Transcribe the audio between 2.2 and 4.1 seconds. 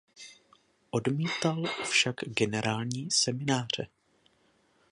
generální semináře.